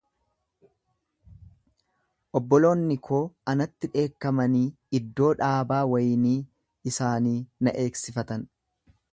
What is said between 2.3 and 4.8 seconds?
Obboloonni koo anatti dheekkamanii